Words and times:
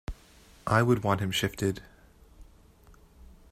I 0.65 0.81
would 0.81 1.03
want 1.03 1.19
him 1.21 1.29
shifted. 1.29 1.83